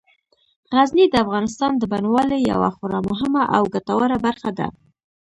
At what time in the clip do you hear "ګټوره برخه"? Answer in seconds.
3.73-4.49